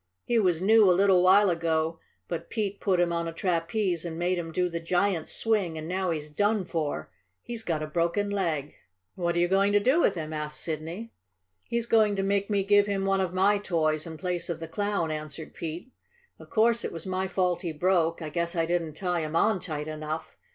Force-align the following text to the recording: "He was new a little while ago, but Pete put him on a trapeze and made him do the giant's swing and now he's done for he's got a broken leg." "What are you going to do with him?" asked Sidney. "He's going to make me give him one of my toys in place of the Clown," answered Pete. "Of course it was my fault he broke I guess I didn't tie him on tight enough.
"He 0.23 0.39
was 0.39 0.63
new 0.63 0.89
a 0.89 0.97
little 0.97 1.21
while 1.21 1.51
ago, 1.51 1.99
but 2.27 2.49
Pete 2.49 2.79
put 2.81 2.99
him 2.99 3.13
on 3.13 3.27
a 3.27 3.31
trapeze 3.31 4.03
and 4.03 4.17
made 4.17 4.39
him 4.39 4.51
do 4.51 4.67
the 4.67 4.79
giant's 4.79 5.31
swing 5.31 5.77
and 5.77 5.87
now 5.87 6.09
he's 6.09 6.31
done 6.31 6.65
for 6.65 7.11
he's 7.39 7.61
got 7.61 7.83
a 7.83 7.85
broken 7.85 8.31
leg." 8.31 8.73
"What 9.13 9.35
are 9.35 9.39
you 9.39 9.47
going 9.47 9.73
to 9.73 9.79
do 9.79 10.01
with 10.01 10.15
him?" 10.15 10.33
asked 10.33 10.59
Sidney. 10.59 11.13
"He's 11.65 11.85
going 11.85 12.15
to 12.15 12.23
make 12.23 12.49
me 12.49 12.63
give 12.63 12.87
him 12.87 13.05
one 13.05 13.21
of 13.21 13.31
my 13.31 13.59
toys 13.59 14.07
in 14.07 14.17
place 14.17 14.49
of 14.49 14.59
the 14.59 14.67
Clown," 14.67 15.11
answered 15.11 15.53
Pete. 15.53 15.91
"Of 16.39 16.49
course 16.49 16.83
it 16.83 16.91
was 16.91 17.05
my 17.05 17.27
fault 17.27 17.61
he 17.61 17.71
broke 17.71 18.23
I 18.23 18.29
guess 18.29 18.55
I 18.55 18.65
didn't 18.65 18.93
tie 18.95 19.19
him 19.19 19.35
on 19.35 19.59
tight 19.59 19.87
enough. 19.87 20.35